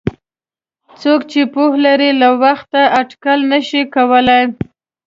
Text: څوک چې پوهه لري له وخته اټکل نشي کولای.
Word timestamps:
څوک 1.01 1.21
چې 1.31 1.41
پوهه 1.53 1.79
لري 1.85 2.11
له 2.21 2.29
وخته 2.43 2.81
اټکل 2.99 3.39
نشي 3.51 3.81
کولای. 3.95 4.43